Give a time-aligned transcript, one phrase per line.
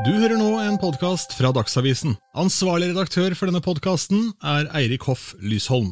[0.00, 2.14] Du hører nå en podkast fra Dagsavisen.
[2.40, 5.90] Ansvarlig redaktør for denne podkasten er Eirik Hoff Lysholm.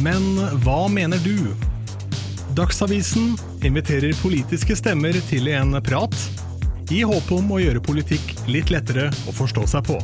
[0.00, 0.24] Men
[0.64, 1.52] hva mener du?
[2.56, 6.16] Dagsavisen inviterer politiske stemmer til en prat,
[6.88, 9.98] i håp om å gjøre politikk litt lettere å forstå seg på.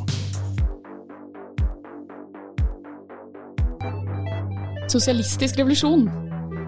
[4.93, 6.05] Sosialistisk revolusjon.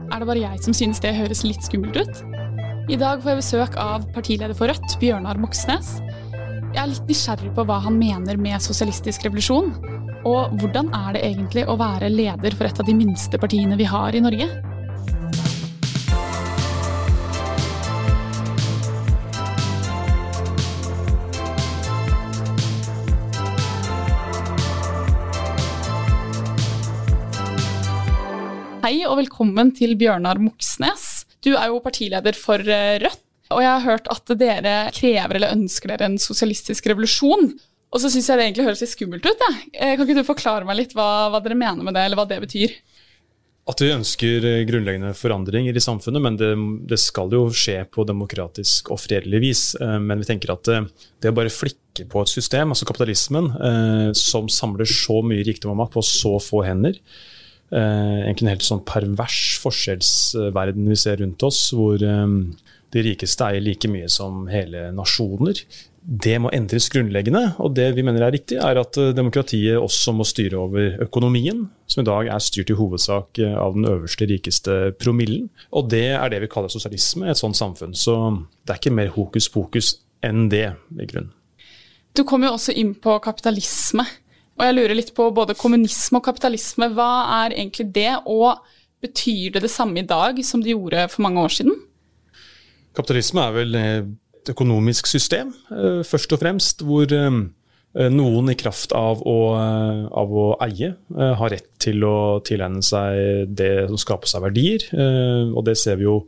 [0.09, 2.25] Er det bare jeg som synes det høres litt skummelt ut?
[2.87, 5.97] I dag får jeg besøk av partileder for Rødt, Bjørnar Moxnes.
[6.71, 9.73] Jeg er litt nysgjerrig på hva han mener med sosialistisk revolusjon.
[10.23, 13.89] Og hvordan er det egentlig å være leder for et av de minste partiene vi
[13.91, 14.47] har i Norge?
[28.87, 31.06] Hei og velkommen til Bjørnar Moxnes.
[31.45, 33.23] Du er jo partileder for eh, Rødt,
[33.55, 37.53] og jeg har hørt at dere krever eller ønsker dere en sosialistisk revolusjon.
[37.95, 39.43] Og så syns jeg det egentlig høres litt skummelt ut.
[39.47, 39.93] Ja.
[39.95, 42.41] Kan ikke du forklare meg litt hva, hva, dere mener med det, eller hva det
[42.43, 42.75] betyr?
[43.71, 46.51] At vi ønsker eh, grunnleggende forandringer i samfunnet, men det,
[46.91, 49.63] det skal jo skje på demokratisk og fredelig vis.
[49.79, 53.47] Eh, men vi tenker at det, å bare flikke på et system, altså kapitalismen,
[54.19, 58.67] som samler så mye rikdom og makt på så få hender, Eh, egentlig en helt
[58.67, 62.25] sånn pervers forskjellsverden vi ser rundt oss, hvor eh,
[62.95, 65.65] de rikeste eier like mye som hele nasjoner.
[66.07, 70.15] Det må endres grunnleggende, og det vi mener er riktig, er at eh, demokratiet også
[70.15, 74.77] må styre over økonomien, som i dag er styrt i hovedsak av den øverste, rikeste
[75.03, 75.49] promillen.
[75.75, 77.99] Og det er det vi kaller sosialisme et sånt samfunn.
[77.99, 78.15] Så
[78.63, 79.97] det er ikke mer hokus pokus
[80.27, 81.35] enn det, i grunnen.
[82.17, 84.07] Du kom jo også inn på kapitalisme.
[84.57, 86.89] Og jeg lurer litt på både kommunisme og kapitalisme.
[86.97, 87.11] Hva
[87.45, 88.63] er egentlig det, og
[89.05, 91.77] betyr det det samme i dag som det gjorde for mange år siden?
[92.97, 98.93] Kapitalisme er vel et økonomisk system, eh, først og fremst, hvor eh, noen i kraft
[98.97, 104.29] av å, eh, av å eie har rett til å tilegne seg det som skaper
[104.29, 104.85] seg verdier.
[105.55, 106.21] Og det ser vi jo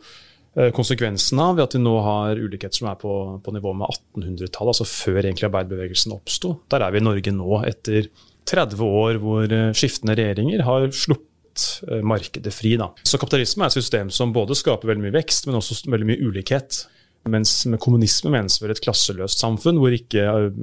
[0.75, 3.13] konsekvensen av ved at vi nå har ulikheter som er på,
[3.45, 6.57] på nivå med 1800-tallet, altså før egentlig arbeiderbevegelsen oppsto.
[6.73, 8.09] Der er vi i Norge nå etter
[8.49, 12.77] 30 år hvor eh, skiftende regjeringer har sluppet eh, markedet fri.
[12.81, 12.91] Da.
[13.07, 16.31] Så kapitalisme er et system som både skaper veldig mye vekst, men også veldig mye
[16.31, 16.85] ulikhet.
[17.29, 20.23] Mens med kommunisme menes vel et klasseløst samfunn hvor ikke,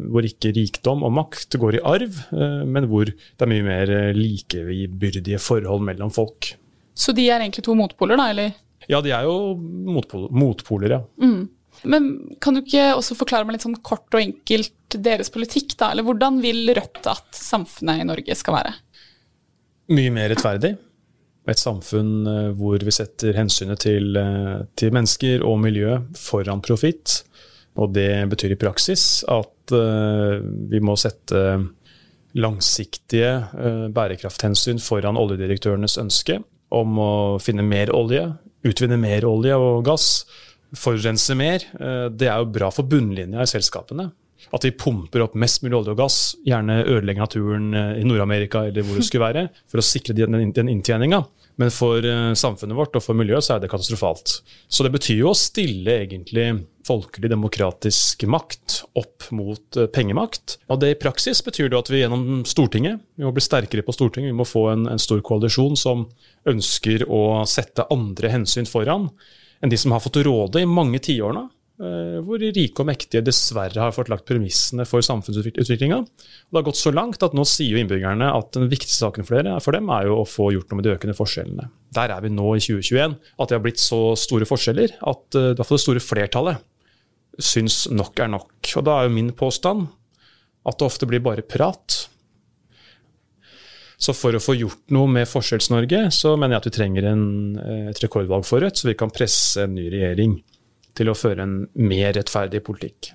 [0.09, 3.95] hvor ikke, rikdom og makt går i arv, eh, men hvor det er mye mer
[4.18, 6.56] likebyrdige forhold mellom folk.
[6.95, 8.56] Så de er egentlig to motpoler, da, eller?
[8.88, 9.56] Ja, de er jo
[9.91, 11.03] motpoler, motpoler ja.
[11.22, 11.44] Mm.
[11.84, 12.07] Men
[12.41, 15.91] kan du ikke også forklare meg litt sånn kort og enkelt deres politikk, da?
[15.91, 18.73] Eller hvordan vil Rødt at samfunnet i Norge skal være?
[19.96, 20.75] Mye mer rettferdig.
[21.46, 27.19] Et samfunn eh, hvor vi setter hensynet til, eh, til mennesker og miljø foran profitt.
[27.75, 30.40] Og det betyr i praksis at uh,
[30.72, 31.40] vi må sette
[32.40, 36.40] langsiktige uh, bærekrafthensyn foran oljedirektørenes ønske
[36.72, 37.12] om å
[37.44, 38.29] finne mer olje,
[38.63, 40.07] utvinne mer olje og gass
[40.75, 44.07] forurense mer, Uh, det er jo bra for bunnlinja i selskapene.
[44.53, 48.66] At vi pumper opp mest mulig olje og gass, gjerne ødelegger naturen eh, i Nord-Amerika
[48.67, 51.23] eller hvor det skulle være, for å sikre den, den inntjeninga.
[51.61, 54.39] Men for eh, samfunnet vårt og for miljøet så er det katastrofalt.
[54.67, 56.50] Så det betyr jo å stille egentlig
[56.85, 60.59] folkelig demokratisk makt opp mot pengemakt.
[60.69, 63.95] Og det i praksis betyr det at vi gjennom Stortinget vi må bli sterkere på
[63.95, 66.06] Stortinget, vi må få en, en stor koalisjon som
[66.45, 69.09] ønsker å sette andre hensyn foran
[69.63, 71.45] enn de som har fått råde i mange tiår nå.
[71.47, 75.97] Eh, hvor rike og mektige dessverre har fått lagt premissene for samfunnsutviklinga.
[76.08, 79.91] Det har gått så langt at nå sier innbyggerne at den viktigste saken for, dem
[79.91, 81.68] er jo å få gjort noe med de økende forskjellene.
[81.97, 83.18] Der er vi nå i 2021.
[83.36, 86.63] At det har blitt så store forskjeller at uh, det store flertallet
[87.44, 88.56] syns nok er nok.
[88.80, 89.90] Og da er jo min påstand
[90.66, 92.06] at det ofte blir bare prat
[94.00, 97.28] så for å få gjort noe med Forskjells-Norge, så mener jeg at vi trenger en,
[97.56, 100.36] eh, et rekordvalg for Rødt, så vi kan presse en ny regjering
[100.95, 103.11] til å føre en mer rettferdig politikk.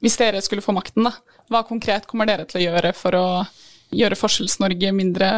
[0.00, 1.12] Hvis dere skulle få makten, da,
[1.52, 3.26] hva konkret kommer dere til å gjøre for å
[3.90, 5.28] gjøre Forskjells-Norge mindre,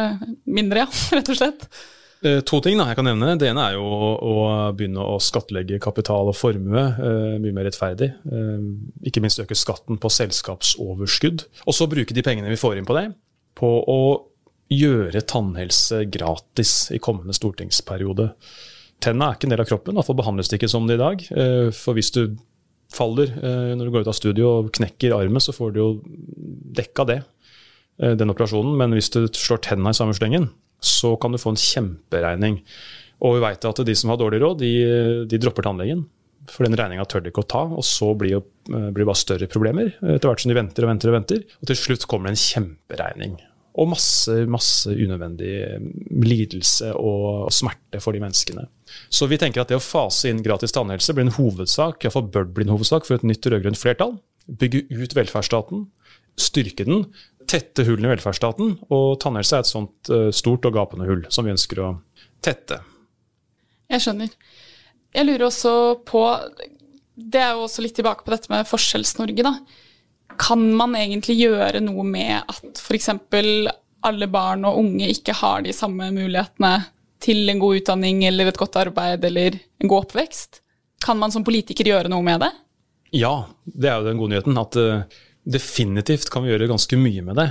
[0.45, 1.67] mindre, ja, rett og slett?
[2.23, 3.33] Eh, to ting da, jeg kan nevne.
[3.39, 4.35] Det ene er jo å,
[4.77, 8.13] begynne å skattlegge kapital og formue eh, mye mer rettferdig.
[8.23, 8.67] Eh,
[9.09, 11.47] ikke minst øke skatten på selskapsoverskudd.
[11.67, 13.09] Og så bruke de pengene vi får inn på det,
[13.59, 13.99] på å
[14.73, 18.31] gjøre tannhelse gratis i kommende stortingsperiode.
[19.03, 21.23] Tennene er ikke en del av kroppen, iallfall behandles det ikke som det i dag.
[21.35, 22.23] Eh, for hvis du
[22.93, 25.87] faller eh, når du går ut av studio og knekker armen, så får du jo
[26.79, 27.19] dekka det,
[27.99, 28.75] eh, den operasjonen.
[28.79, 30.49] Men hvis du slår tenna i samme slengen,
[30.83, 32.61] så kan du få en kjemperegning.
[33.23, 34.73] Og vi veit at de som har dårlig råd, de,
[35.31, 36.05] de dropper tannlegen.
[36.51, 39.93] For den regninga tør de ikke å ta, og så blir det bare større problemer
[39.95, 41.45] etter hvert som de venter og venter og venter.
[41.61, 43.37] Og til slutt kommer det en kjemperegning.
[43.79, 45.53] Og masse, masse unødvendig
[46.27, 48.67] lidelse og smerte for de menneskene.
[49.13, 52.47] Så vi tenker at det å fase inn gratis tannhelse blir en hovedsak, iallfall bør
[52.49, 54.17] bli en hovedsak for et nytt rød-grønt flertall.
[54.47, 55.85] Bygge ut velferdsstaten,
[56.39, 57.05] styrke den,
[57.49, 58.75] tette hullene i velferdsstaten.
[58.93, 61.93] Og tannhelse er et sånt uh, stort og gapende hull som vi ønsker å
[62.43, 62.81] tette.
[63.93, 64.33] Jeg skjønner.
[65.13, 65.73] Jeg lurer også
[66.09, 66.23] på
[67.13, 69.53] Det er jo også litt tilbake på dette med Forskjells-Norge, da.
[70.41, 73.11] Kan man egentlig gjøre noe med at f.eks.
[74.03, 76.73] alle barn og unge ikke har de samme mulighetene
[77.23, 80.61] til en god utdanning eller et godt arbeid eller en god oppvekst?
[81.03, 82.51] Kan man som politiker gjøre noe med det?
[83.13, 84.57] Ja, det er jo den gode nyheten.
[84.59, 87.49] At uh, definitivt kan vi gjøre ganske mye med det.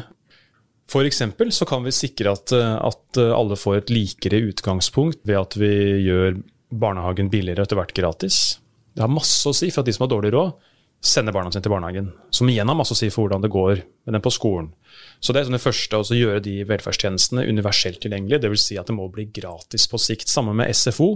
[0.92, 1.22] F.eks.
[1.56, 5.70] så kan vi sikre at, eh, at, alle får et likere utgangspunkt ved at vi
[6.04, 6.34] gjør
[6.68, 8.40] barnehagen billigere og etter hvert gratis.
[8.92, 10.52] Det har masse å si for at de som har dårlig råd,
[11.02, 12.10] sender barna sine til barnehagen.
[12.34, 14.68] Som igjen har masse å si for hvordan det går med dem på skolen.
[15.22, 18.42] Så det er sånn det første å gjøre de velferdstjenestene universelt tilgjengelige.
[18.42, 18.64] Dvs.
[18.66, 20.26] Si at det må bli gratis på sikt.
[20.30, 21.14] Sammen med SFO,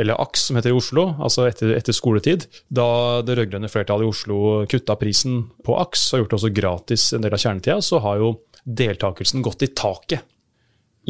[0.00, 2.46] eller AKS som heter i Oslo, altså etter, etter skoletid.
[2.72, 4.40] Da det rød-grønne flertallet i Oslo
[4.72, 8.22] kutta prisen på AKS og gjort det også gratis en del av kjernetida, så har
[8.22, 8.32] jo
[8.64, 10.24] deltakelsen gått i taket.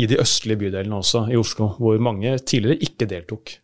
[0.03, 3.59] I de østlige bydelene også i Oslo, hvor mange tidligere ikke deltok.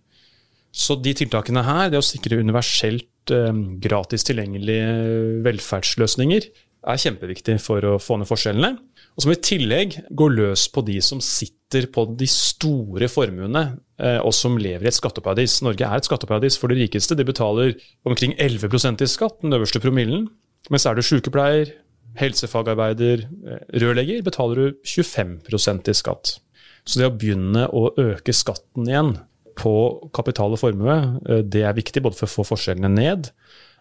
[0.70, 6.48] Så de tiltakene her, det å sikre universelt Eh, gratis tilgjengelige velferdsløsninger
[6.88, 8.78] er kjempeviktig for å få ned forskjellene.
[9.18, 13.64] Og som i tillegg går løs på de som sitter på de store formuene,
[14.00, 15.58] eh, og som lever i et skatteparadis.
[15.66, 17.16] Norge er et skatteparadis for de rikeste.
[17.18, 17.74] De betaler
[18.08, 20.28] omkring 11% i skatt, den øverste promillen.
[20.70, 21.74] Mens er du sykepleier,
[22.18, 26.38] helsefagarbeider, eh, rørlegger, betaler du 25% i skatt.
[26.86, 29.18] Så det å begynne å øke skatten igjen
[29.58, 29.74] på
[30.14, 30.96] kapital og formue,
[31.28, 33.30] eh, det er viktig både for å få forskjellene ned,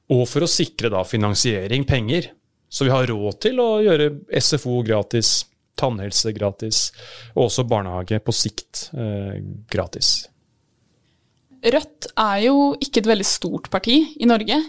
[0.09, 2.31] og for å sikre da finansiering, penger.
[2.69, 4.10] Så vi har råd til å gjøre
[4.44, 5.46] SFO gratis,
[5.80, 6.88] tannhelse gratis,
[7.36, 9.40] og også barnehage på sikt eh,
[9.72, 10.28] gratis.
[11.64, 14.60] Rødt er jo ikke et veldig stort parti i Norge,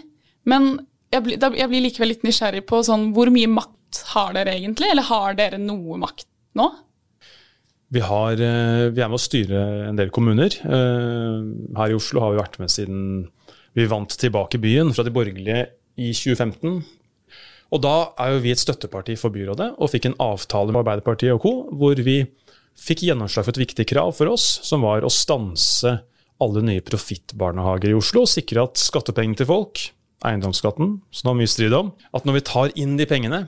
[0.49, 0.71] men
[1.13, 4.91] jeg blir, jeg blir likevel litt nysgjerrig på sånn, hvor mye makt har dere egentlig,
[4.93, 6.27] eller har dere noe makt
[6.59, 6.69] nå?
[7.89, 10.53] Vi, har, eh, vi, er med å styre en del kommuner.
[10.61, 11.37] Eh,
[11.79, 13.01] her i Oslo har vi vært med siden
[13.77, 15.63] vi vant tilbake byen fra de borgerlige
[15.99, 16.83] i 2015.
[17.69, 21.35] Og da er jo vi et støtteparti for byrådet og fikk en avtale med Arbeiderpartiet
[21.35, 21.53] og co.
[21.77, 22.23] hvor vi
[22.79, 25.99] fikk gjennomslag for et viktig krav for oss, som var å stanse
[26.39, 29.81] alle nye profittbarnehager i Oslo og sikre at skattepengene til folk,
[30.25, 33.41] eiendomsskatten, som det var mye strid om, at når vi tar inn de pengene,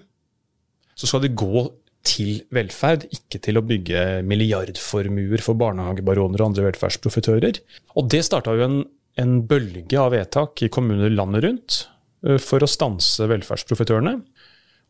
[0.96, 1.70] så skal de gå
[2.08, 7.62] til velferd, ikke til å bygge milliardformuer for barnehagebaroner og andre velferdsprofitører.
[7.98, 8.80] Og det starta jo en,
[9.22, 11.82] en, bølge av vedtak i kommuner landet rundt
[12.22, 14.20] for å stanse velferdsprofitørene.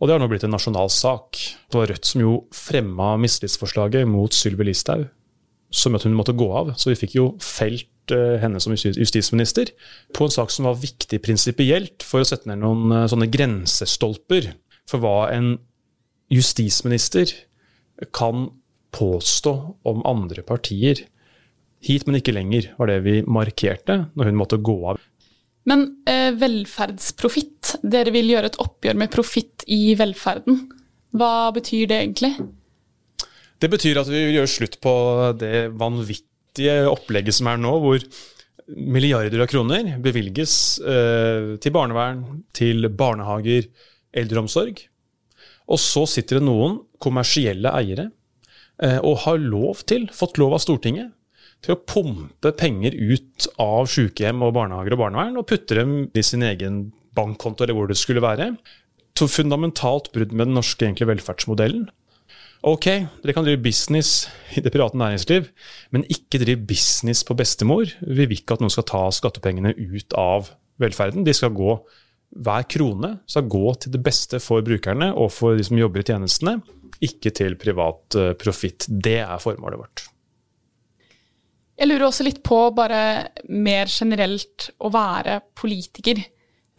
[0.01, 1.37] Og det har nå blitt en nasjonal sak.
[1.69, 5.05] Det var Rødt som jo fremma mistillitsforslaget mot Sylvi Listhaug,
[5.69, 6.73] som at hun måtte gå av.
[6.81, 9.69] Så vi fikk jo felt eh, henne som justisminister
[10.17, 14.49] på en sak som var viktig prinsipielt for å sette ned noen eh, sånne grensestolper
[14.89, 15.53] for hva en
[16.33, 17.29] justisminister
[18.15, 18.49] kan
[18.97, 19.53] påstå
[19.87, 21.05] om andre partier.
[21.85, 25.01] Hit, men ikke lenger, var det vi markerte når hun måtte gå av.
[25.69, 30.63] Men eh, velferdsprofitt, dere vil gjøre et oppgjør med profitt i velferden.
[31.13, 32.33] Hva betyr det egentlig?
[33.61, 34.93] Det betyr at vi vil gjøre slutt på
[35.37, 38.01] det vanvittige opplegget som er nå, hvor
[38.71, 42.23] milliarder av kroner bevilges eh, til barnevern,
[42.57, 43.67] til barnehager,
[44.17, 44.81] eldreomsorg.
[45.71, 48.09] Og så sitter det noen kommersielle eiere
[48.81, 51.13] eh, og har lov til, fått lov av Stortinget,
[51.61, 56.23] til å pumpe penger ut av sykehjem og barnehager og barnevern og putte dem i
[56.25, 56.83] sin egen
[57.17, 58.53] bankkonto eller hvor det skulle være.
[59.17, 61.89] Så fundamentalt brudd med den norske egentlig, velferdsmodellen.
[62.65, 62.87] Ok,
[63.21, 65.47] dere kan drive business i det private næringsliv,
[65.93, 67.89] men ikke drive business på bestemor.
[68.01, 70.51] Vi vil ikke at noen skal ta skattepengene ut av
[70.81, 71.25] velferden.
[71.25, 71.79] De skal gå
[72.31, 76.07] hver krone skal gå til det beste for brukerne og for de som jobber i
[76.07, 76.61] tjenestene,
[77.03, 78.87] ikke til privat uh, profitt.
[78.87, 80.05] Det er formålet vårt.
[81.81, 82.97] Jeg lurer også litt på bare
[83.49, 86.19] mer generelt å være politiker.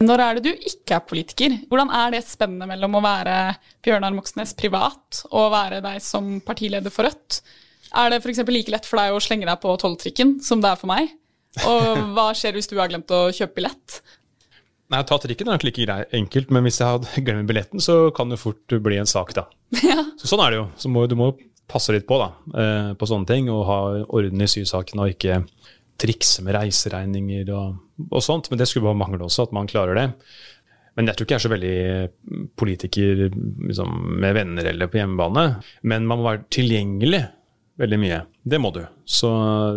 [0.03, 1.57] Når er det du ikke er politiker?
[1.67, 3.35] Hvordan er det spennende mellom å være
[3.83, 7.41] Bjørnar Moxnes privat og være deg som partileder for Rødt?
[7.99, 8.41] Er det f.eks.
[8.47, 11.11] like lett for deg å slenge deg på tolvtrikken som det er for meg?
[11.67, 13.99] Og hva skjer hvis du har glemt å kjøpe billett?
[14.87, 17.83] Nei, å Ta trikken er nok like greit, enkelt, men hvis jeg hadde glemt billetten,
[17.83, 19.49] så kan det fort bli en sak, da.
[19.83, 19.99] Ja.
[20.15, 20.69] Så sånn er det jo.
[20.79, 21.33] Så må, du må
[21.73, 25.41] passe litt på da, eh, på sånne ting, og ha orden i sysakene og ikke
[26.03, 27.77] trikse med reiseregninger og,
[28.09, 28.49] og, sånt.
[28.49, 30.07] Men det skulle bare mangle også, at man klarer det.
[30.93, 33.21] Men jeg tror ikke jeg er så veldig politiker
[33.69, 35.45] liksom, med venner eller på hjemmebane.
[35.89, 37.23] Men man må være tilgjengelig
[37.79, 38.19] veldig mye.
[38.43, 38.83] Det må du.
[39.05, 39.29] Så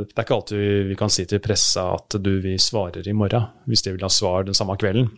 [0.02, 3.48] det er ikke alltid vi kan si til pressa at du, vi svarer i morgen,
[3.70, 5.08] hvis de vil ha svar den samme kvelden.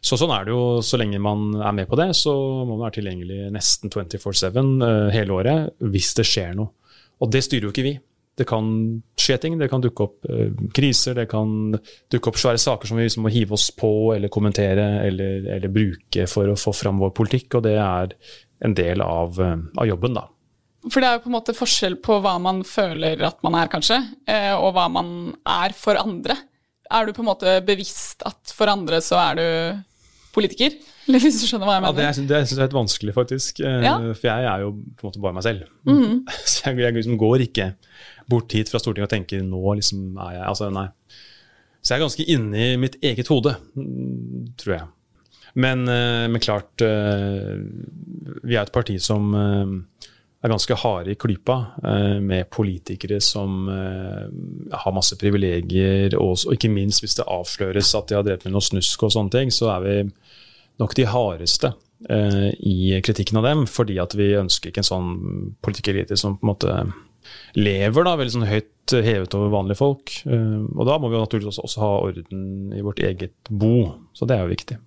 [0.00, 0.80] Så sånn er det jo.
[0.84, 5.08] Så lenge man er med på det, så må man være tilgjengelig nesten 24-7 uh,
[5.12, 6.72] hele året hvis det skjer noe.
[7.20, 7.98] Og det styrer jo ikke vi.
[8.40, 8.64] Det kan
[9.20, 13.00] skje ting, det kan dukke opp uh, kriser, det kan dukke opp svære saker som
[13.00, 17.02] vi liksom må hive oss på eller kommentere eller, eller, bruke for å få fram
[17.02, 18.16] vår politikk, og det er
[18.64, 20.24] en del av, uh, av, jobben, da.
[20.88, 23.68] For det er jo på en måte forskjell på hva man føler at man er,
[23.72, 23.98] kanskje,
[24.30, 25.10] uh, og hva man
[25.44, 26.38] er for andre.
[26.90, 29.46] Er du på en måte bevisst at for andre så er du
[30.34, 30.72] politiker?
[31.08, 32.06] Eller hvis du skjønner hva jeg mener?
[32.06, 33.60] Ja, det, det syns jeg er helt vanskelig, faktisk.
[33.60, 33.96] Ja.
[34.14, 35.66] For jeg er jo på en måte bare meg selv.
[35.88, 36.22] Mm.
[36.52, 37.72] Så jeg, jeg liksom går ikke
[38.30, 40.88] bort hit fra Stortinget og tenker nå liksom er jeg Altså, nei.
[41.80, 43.54] Så jeg er ganske inne i mitt eget hode,
[44.60, 44.88] tror jeg.
[45.54, 47.56] Men, eh, men klart, eh,
[48.44, 49.72] vi er et parti som eh,
[50.40, 51.56] er ganske harde i klypa
[52.24, 58.24] med politikere som har masse privilegier, og, ikke minst hvis det avsløres at de har
[58.24, 59.94] drevet med noe snusk og sånne ting, så er vi
[60.80, 61.74] nok de hardeste
[62.56, 65.12] i kritikken av dem, fordi at vi ønsker ikke en sånn
[65.60, 66.78] politikkelite som på en måte
[67.58, 70.12] lever da, veldig sånn høyt hevet over vanlige folk.
[70.26, 74.36] Eh, og da må vi naturligvis også ha orden i vårt eget bo, så det
[74.36, 74.78] er jo viktig.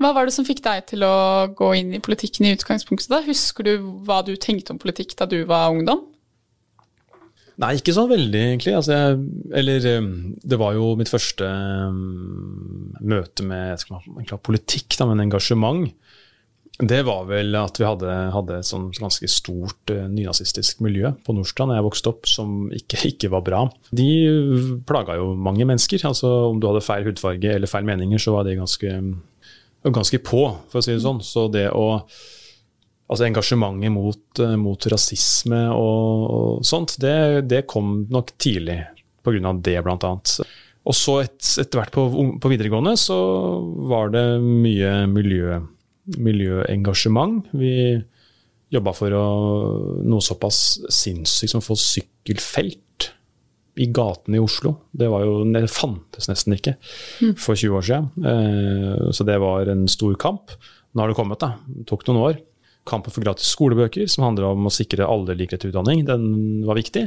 [0.00, 3.10] Hva var det som fikk deg til å gå inn i politikken i utgangspunktet?
[3.12, 3.20] da?
[3.26, 3.74] Husker du
[4.06, 6.06] hva du tenkte om politikk da du var ungdom?
[7.60, 8.72] Nei, ikke så veldig, egentlig.
[8.72, 9.18] Altså, jeg,
[9.60, 10.06] eller eh,
[10.48, 15.90] det var jo mitt første um, møte med man, politikk, da, men engasjement.
[16.80, 21.34] Det var vel at vi hadde, hadde et sånn ganske stort uh, nynazistisk miljø på
[21.36, 23.66] Nordstrand da jeg vokste opp, som ikke, ikke, var bra.
[23.92, 24.08] De
[24.88, 26.00] plaga jo mange mennesker.
[26.08, 28.94] altså Om du hadde feil hudfarge eller feil meninger, så var det ganske,
[29.82, 31.24] ganske på, for å si det sånn.
[31.24, 31.88] Så det å
[33.10, 38.76] Altså engasjementet mot, uh, mot rasisme og, og sånt, det, det, kom nok tidlig
[39.26, 39.50] pga.
[39.58, 40.34] det, annet.
[40.86, 42.04] Og så et, etter hvert på,
[42.38, 43.18] på videregående så
[43.90, 45.58] var det mye miljø
[46.22, 47.50] miljøengasjement.
[47.50, 47.98] Vi
[48.70, 49.26] jobba for å,
[50.06, 52.78] noe såpass sinnssykt som å få sykkelfelt
[53.78, 54.74] i gatene i Oslo.
[54.90, 57.34] Det, jo, det fantes nesten ikke mm.
[57.38, 58.28] for 20 år siden.
[58.32, 60.54] Eh, så det var en stor kamp.
[60.92, 61.54] Nå har det kommet, da.
[61.70, 62.40] Det tok noen år.
[62.88, 66.64] Kampen for gratis skolebøker, som handler om å sikre alle lik rett til utdanning, den
[66.66, 67.06] var viktig.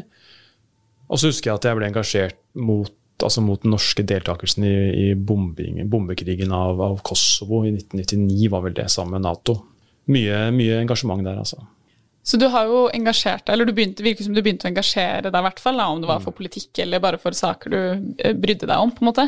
[1.09, 2.93] Og så husker jeg at jeg ble engasjert mot
[3.23, 8.65] altså mot den norske deltakelsen i, i bombing, bombekrigen av, av, Kosovo i 1999, var
[8.65, 9.55] vel det, sammen med Nato.
[10.11, 11.61] Mye, mye engasjement der, altså.
[12.23, 15.27] Så du har jo engasjert deg, eller du begynte, virker som du begynte å engasjere
[15.27, 16.27] deg, i hvert fall, da, om det var mm.
[16.27, 19.25] for politikk eller bare for saker du eh, brydde deg om, på en måte,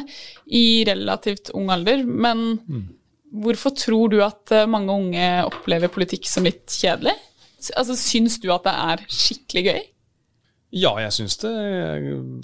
[0.47, 2.05] i relativt ung alder.
[2.07, 2.85] Men mm.
[3.43, 7.17] hvorfor tror du at eh, mange unge opplever politikk som litt kjedelig?
[7.75, 9.83] Altså, Syns du at det er skikkelig gøy?
[10.75, 11.51] Ja, jeg syns det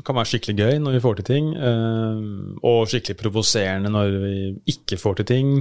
[0.07, 1.47] kan være skikkelig gøy når vi får til ting.
[1.55, 2.19] Eh,
[2.67, 4.35] og skikkelig provoserende når vi
[4.75, 5.55] ikke får til ting.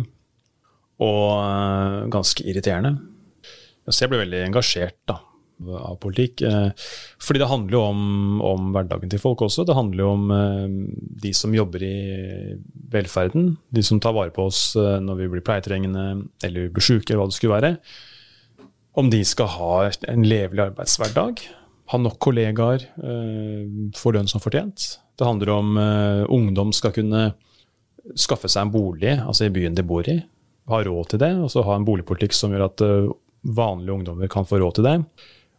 [1.03, 2.97] Og eh, ganske irriterende.
[3.89, 5.17] Så jeg ble veldig engasjert da,
[5.77, 6.45] av politikk.
[6.47, 6.87] Eh,
[7.23, 8.05] fordi det handler jo om,
[8.47, 9.67] om, hverdagen til folk også.
[9.69, 10.31] Det handler jo om
[11.25, 11.97] de som jobber i
[12.93, 13.55] velferden.
[13.71, 16.07] De som tar vare på oss når vi blir pleietrengende
[16.47, 17.75] eller blir syke, eller hva det skulle være.
[19.01, 19.75] Om de skal ha
[20.11, 21.47] en levelig arbeidshverdag
[21.91, 24.93] ha nok kollegaer, eh, få lønn som fortjent.
[25.19, 25.79] Det handler om
[26.33, 27.33] ungdom skal kunne
[28.17, 30.21] skaffe seg en bolig, altså i byen de bor i.
[30.71, 32.85] Ha råd til det, og så ha en boligpolitikk som gjør at
[33.47, 34.97] vanlige ungdommer kan få råd til det.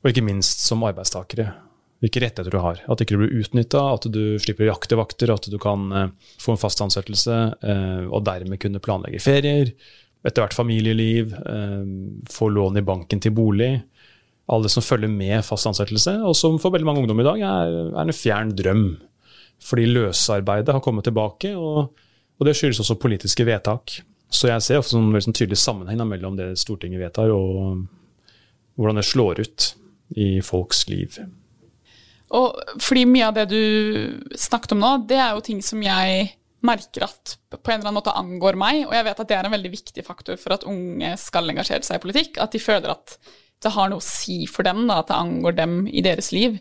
[0.02, 1.52] Og ikke minst som arbeidstakere.
[2.02, 2.82] Hvilke rettigheter du har.
[2.90, 6.32] At ikke du blir utnytta, at du slipper å jakte vakter, at du kan uh,
[6.42, 7.36] få en fast ansettelse
[8.10, 9.70] og dermed kunne planlegge ferier.
[10.26, 11.32] Etter hvert familieliv,
[12.30, 13.72] få lån i banken til bolig
[14.52, 17.76] alle som følger med fast ansettelse, og som for veldig mange ungdom i dag er,
[17.94, 18.86] er en fjern drøm.
[19.62, 21.92] Fordi løsarbeidet har kommet tilbake, og,
[22.40, 24.02] og det skyldes også politiske vedtak.
[24.32, 27.84] Så jeg ser ofte en sånn tydelig sammenheng mellom det Stortinget vedtar, og
[28.80, 29.72] hvordan det slår ut
[30.16, 31.18] i folks liv.
[32.32, 33.62] Og fordi mye av det du
[34.40, 36.30] snakket om nå, det er jo ting som jeg
[36.62, 39.48] merker at på en eller annen måte angår meg, og jeg vet at det er
[39.50, 42.38] en veldig viktig faktor for at unge skal engasjere seg i politikk.
[42.44, 43.18] At de føler at
[43.62, 46.60] det har noe å si for dem, da, at det angår dem i deres liv.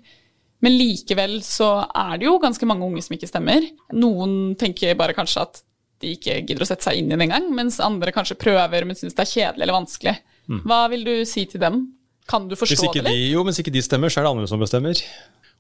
[0.64, 3.64] Men likevel så er det jo ganske mange unge som ikke stemmer.
[3.96, 5.62] Noen tenker bare kanskje at
[6.00, 8.98] de ikke gidder å sette seg inn i det engang, mens andre kanskje prøver, men
[8.98, 10.16] syns det er kjedelig eller vanskelig.
[10.50, 10.62] Mm.
[10.66, 11.82] Hva vil du si til dem?
[12.30, 13.10] Kan du forstå det litt?
[13.10, 15.02] De, jo, hvis ikke de stemmer, så er det andre som bestemmer.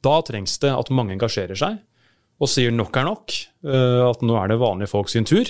[0.04, 1.80] Da trengs det at mange engasjerer seg
[2.40, 3.36] og sier nok er nok.
[3.68, 5.48] Eh, at nå er det vanlige folk sin tur.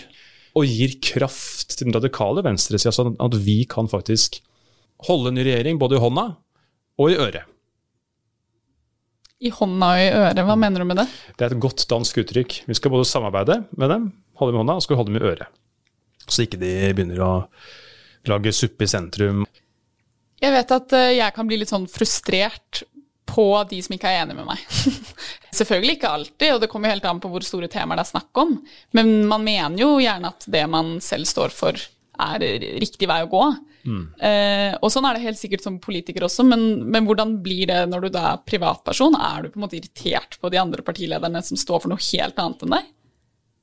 [0.58, 4.40] og gir kraft til den radikale venstresida, sånn at vi kan faktisk
[5.06, 6.24] holde en ny regjering både i hånda
[6.98, 7.46] og i øret.
[9.40, 11.06] I hånda og i øret, hva mener du med det?
[11.38, 12.56] Det er et godt dansk uttrykk.
[12.66, 15.26] Vi skal både samarbeide med dem, holde dem i hånda, og skal holde dem i
[15.32, 15.60] øret.
[16.26, 17.32] Så ikke de begynner å
[18.28, 19.44] lage suppe i sentrum.
[20.40, 22.82] Jeg vet at eh, jeg kan bli litt sånn frustrert
[23.30, 24.62] på de som ikke er enig med meg.
[25.58, 28.42] Selvfølgelig ikke alltid, og det kommer helt an på hvor store temaer det er snakk
[28.42, 28.56] om.
[28.96, 31.78] Men man mener jo gjerne at det man selv står for,
[32.20, 32.44] er
[32.82, 33.44] riktig vei å gå.
[33.88, 34.02] Mm.
[34.20, 37.78] Eh, og sånn er det helt sikkert som politiker også, men, men, hvordan blir det
[37.88, 39.16] når du da er privatperson?
[39.16, 42.42] Er du på en måte irritert på de andre partilederne som står for noe helt
[42.42, 42.90] annet enn deg?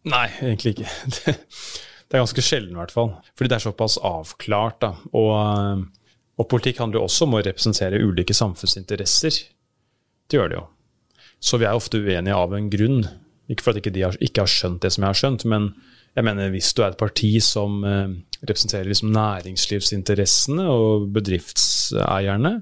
[0.07, 1.35] Nei, egentlig ikke.
[2.07, 3.09] Det, er ganske sjelden, i hvert fall.
[3.35, 4.81] Fordi det er såpass avklart.
[4.85, 5.87] da, og...
[6.37, 9.39] Og politikk handler jo også om å representere ulike samfunnsinteresser.
[10.29, 10.65] Det gjør det jo.
[11.41, 13.01] Så vi er ofte uenige av en grunn.
[13.49, 15.71] Ikke for at ikke de har, ikke har skjønt det som jeg har skjønt, men
[16.17, 22.53] jeg mener hvis du er et parti som eh, representerer liksom næringslivsinteressene og bedriftseierne,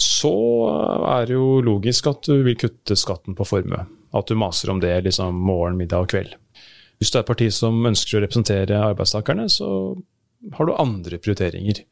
[0.00, 0.34] så
[1.12, 3.82] er det jo logisk at du vil kutte skatten på formue.
[4.16, 6.32] At du maser om det liksom morgen, middag og kveld.
[7.00, 9.68] Hvis du er et parti som ønsker å representere arbeidstakerne, så
[10.56, 11.82] har du andre prioriteringer.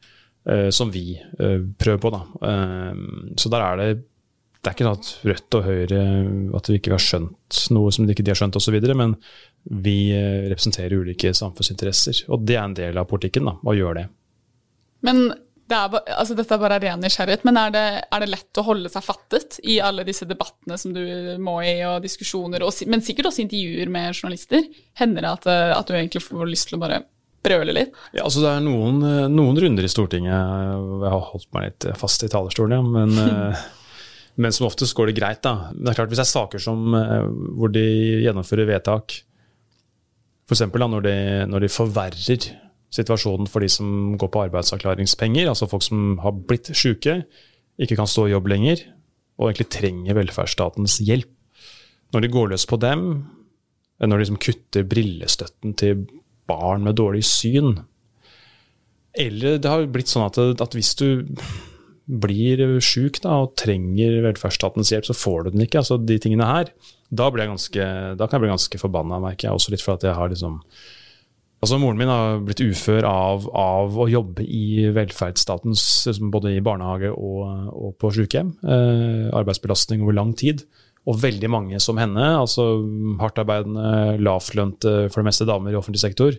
[0.49, 2.15] Eh, som vi eh, prøver på.
[2.47, 2.95] Eh,
[3.37, 3.91] så der er det
[4.59, 5.99] det er ikke sånn at Rødt og Høyre
[6.59, 9.13] at vi ikke har skjønt noe som de ikke har skjønt osv., men
[9.85, 10.11] vi
[10.51, 12.25] representerer ulike samfunnsinteresser.
[12.35, 14.05] Og det er en del av politikken, da, å gjøre det.
[15.07, 15.23] Men
[15.69, 18.65] det er, altså dette er bare ren nysgjerrighet, men er det, er det, lett å
[18.65, 21.03] holde seg fattet i alle disse debattene som du
[21.45, 24.65] må i, og diskusjoner, og, men sikkert også intervjuer med journalister?
[24.99, 27.03] Hender det at, at du egentlig får lyst til å bare
[27.45, 27.97] brøle litt?
[28.13, 32.25] Ja, altså Det er noen, noen, runder i Stortinget Jeg har holdt meg litt fast
[32.25, 32.83] i talerstolen, ja.
[32.97, 33.67] Men, eh,
[34.39, 35.43] men som oftest går det greit.
[35.45, 35.71] da.
[35.75, 37.85] Det er klart Hvis det er saker som, eh, hvor de
[38.25, 39.21] gjennomfører vedtak,
[40.49, 40.65] f.eks.
[40.73, 41.19] når, de,
[41.53, 42.49] når de forverrer
[42.95, 47.21] situasjonen for de som går på arbeidsavklaringspenger, altså folk som har blitt syke,
[47.79, 48.83] ikke kan stå i jobb lenger,
[49.39, 51.31] og egentlig trenger velferdsstatens hjelp.
[52.15, 53.03] Når de går løs på dem,
[54.01, 56.07] når de liksom kutter brillestøtten til
[56.49, 57.75] barn med dårlig syn.
[59.19, 61.27] Eller det har blitt sånn at, at hvis du
[62.09, 65.83] blir sjuk og trenger velferdsstatens hjelp, så får du den ikke.
[65.83, 66.71] altså De tingene her.
[67.09, 69.59] Da, ganske, da kan jeg bli ganske forbanna, merker jeg.
[69.59, 70.63] Også litt for at jeg har liksom
[71.59, 77.11] Altså Moren min har blitt ufør av, av å jobbe i velferdsstatens både i barnehage
[77.11, 77.41] og,
[77.75, 78.53] og på sykehjem.
[78.63, 80.63] Eh, arbeidsbelastning over lang tid.
[81.09, 82.69] Og veldig mange som henne, altså
[83.19, 86.37] hardtarbeidende, lavtlønte, for det meste damer i offentlig sektor,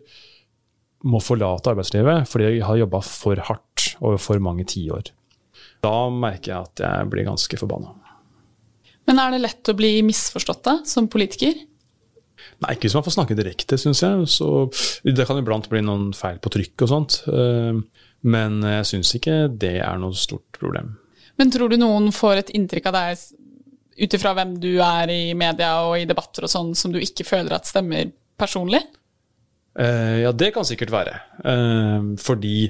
[1.10, 5.12] må forlate arbeidslivet fordi de har jobba for hardt over for mange tiår.
[5.84, 7.96] Da merker jeg at jeg blir ganske forbanna.
[9.10, 11.56] Men er det lett å bli misforstått da, som politiker?
[12.60, 14.30] Nei, ikke hvis man får snakke direkte, syns jeg.
[14.32, 14.50] Så
[15.06, 17.20] det kan iblant bli noen feil på trykk og sånt.
[17.32, 17.80] Eh,
[18.30, 20.98] men jeg syns ikke det er noe stort problem.
[21.40, 23.28] Men tror du noen får et inntrykk av deg
[24.00, 27.28] ut ifra hvem du er i media og i debatter og sånn, som du ikke
[27.28, 28.82] føler at stemmer personlig?
[29.80, 31.16] Uh, ja, det kan sikkert være.
[31.44, 32.70] Uh, fordi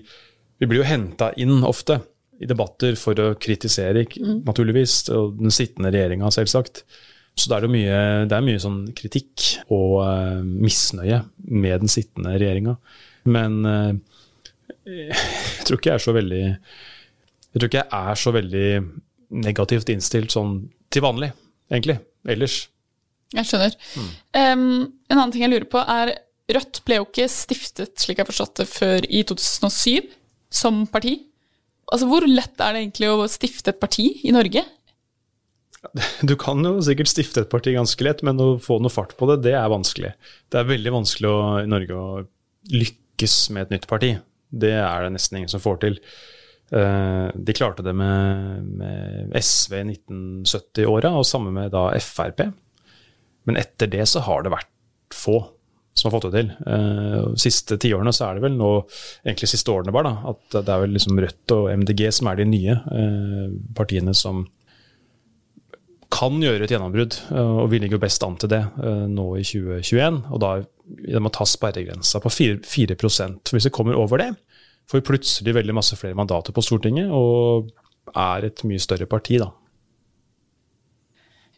[0.60, 2.02] vi blir jo henta inn ofte
[2.40, 4.42] i debatter for å kritisere, mm.
[4.48, 6.84] naturligvis, og den sittende regjeringa, selvsagt.
[7.40, 12.36] Så det er, mye, det er mye sånn kritikk og uh, misnøye med den sittende
[12.36, 12.76] regjeringa.
[13.30, 13.60] Men
[14.90, 18.70] jeg tror ikke jeg er så veldig Jeg tror ikke jeg er så veldig
[19.44, 20.54] negativt innstilt sånn
[20.90, 21.30] til vanlig,
[21.70, 22.00] egentlig.
[22.30, 22.64] Ellers.
[23.36, 23.76] Jeg skjønner.
[23.94, 24.10] Mm.
[24.10, 24.64] Um,
[25.12, 26.16] en annen ting jeg lurer på, er
[26.50, 30.08] Rødt ble jo ikke stiftet, slik jeg har forstått det, før i 2007
[30.50, 31.20] som parti.
[31.94, 34.64] Altså, Hvor lett er det egentlig å stifte et parti i Norge?
[36.30, 39.30] Du kan jo sikkert stifte et parti ganske lett, men å få noe fart på
[39.32, 40.16] det, det er vanskelig.
[40.52, 42.10] Det er veldig vanskelig å, i Norge å
[42.74, 44.16] lykkes med et nytt parti.
[44.50, 46.00] Det er det nesten ingen som får til.
[46.76, 52.44] Eh, de klarte det med, med SV i 1970-åra, og samme med da Frp.
[53.50, 54.76] Men etter det så har det vært
[55.16, 55.40] få
[56.00, 56.52] som har fått det til.
[56.64, 58.70] De uh, siste tiårene så er det vel nå,
[59.26, 62.40] egentlig siste årene bare, da, at det er vel liksom Rødt og MDG som er
[62.40, 64.46] de nye uh, partiene som
[66.10, 67.18] kan gjøre et gjennombrudd.
[67.30, 68.64] Uh, og vi ligger jo best an til det
[69.10, 70.22] nå i 2021.
[70.34, 70.54] Og da
[70.90, 72.96] det må ta sperregrensa på 4, 4
[73.52, 74.32] Hvis vi kommer over det,
[74.90, 77.70] får vi plutselig veldig masse flere mandater på Stortinget og
[78.16, 79.52] er et mye større parti, da.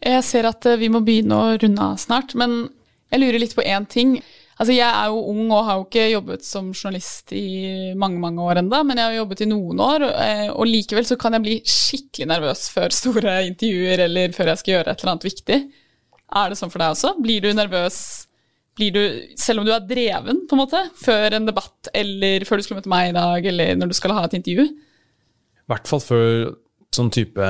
[0.02, 2.66] Jeg ser at eh, vi må begynne å runde av snart, men
[3.14, 4.18] jeg lurer litt på én ting.
[4.60, 8.44] Altså, jeg er jo ung og har jo ikke jobbet som journalist i mange mange
[8.44, 11.46] år enda, men jeg har jobbet i noen år, eh, og likevel så kan jeg
[11.46, 15.62] bli skikkelig nervøs før store intervjuer eller før jeg skal gjøre et eller annet viktig.
[16.42, 17.16] Er det sånn for deg også?
[17.24, 18.02] Blir du nervøs
[18.80, 19.02] blir du,
[19.40, 22.80] selv om du er dreven, på en måte, før en debatt, eller før du skulle
[22.80, 24.68] møte meg i dag, eller når du skal ha et intervju?
[24.72, 26.30] I hvert fall før
[26.96, 27.50] sånn type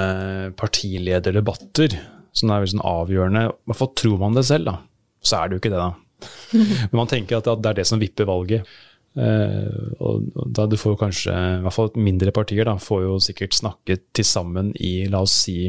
[0.60, 1.98] partilederdebatter,
[2.38, 3.44] som er veldig sånn avgjørende.
[3.54, 4.76] I tror man det selv, da.
[5.22, 5.92] Så er det jo ikke det, da.
[6.92, 8.68] Men man tenker at det er det som vipper valget.
[9.12, 13.58] Uh, og da du får kanskje, i hvert fall mindre partier, da, får jo sikkert
[13.58, 15.66] snakket til sammen i la oss si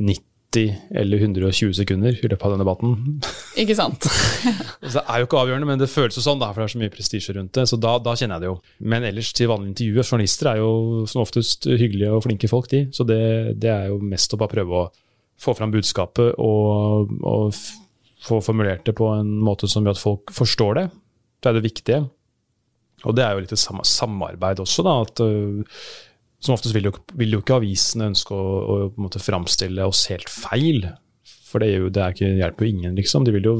[0.00, 3.20] 90 eller 120 sekunder i løpet av denne debatten.
[3.62, 4.08] Ikke sant?
[4.82, 6.80] det er jo ikke avgjørende, men det føles jo sånn, da, for det er så
[6.80, 7.66] mye prestisje rundt det.
[7.70, 8.56] Så da, da, kjenner jeg det jo.
[8.94, 12.86] Men ellers til vanlige intervjuer, journalister er jo som oftest hyggelige og flinke folk, de.
[12.96, 13.20] Så det,
[13.60, 14.88] det er jo mest å bare prøve å
[15.40, 17.54] få fram budskapet og, og
[18.20, 20.86] få formulert det på en måte som gjør at folk forstår det.
[21.40, 22.00] Det er det viktige.
[23.08, 24.96] Og det er jo litt et samarbeid også, da.
[25.06, 25.84] at uh,
[26.40, 30.28] Som oftest vil jo, vil jo, ikke avisene ønske å, å en framstille oss helt
[30.32, 30.84] feil.
[31.50, 33.24] For det, jo, det ikke, hjelper jo ingen, liksom.
[33.26, 33.54] De vil jo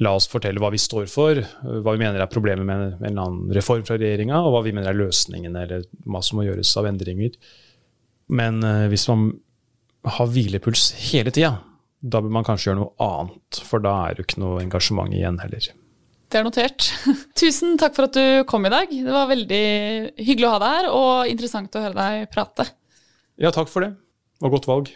[0.00, 3.20] la oss fortelle hva vi står for, hva vi mener er problemet med en, eller
[3.26, 6.72] annen reform fra regjeringa, og hva vi mener er løsningene, eller hva som må gjøres
[6.80, 7.36] av endringer.
[8.32, 9.28] Men uh, hvis man
[10.08, 11.58] har hvilepuls hele tida,
[12.00, 15.14] da bør man kanskje gjøre noe annet, for da er det jo ikke noe engasjement
[15.14, 15.70] igjen heller.
[16.28, 16.90] Det er notert.
[17.40, 18.90] Tusen takk for at du kom i dag.
[18.92, 19.64] Det var veldig
[20.20, 22.68] hyggelig å ha deg her, og interessant å høre deg prate.
[23.40, 23.94] Ja, takk for det.
[24.44, 24.92] Og godt valg.